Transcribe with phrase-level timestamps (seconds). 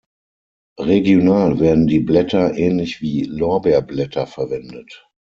[0.79, 5.07] Regional werden die Blätter ähnlich wie Lorbeerblätter verwendet.